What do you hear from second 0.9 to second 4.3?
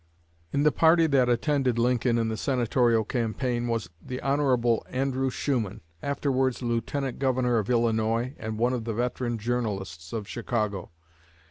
that attended Lincoln in the Senatorial campaign was the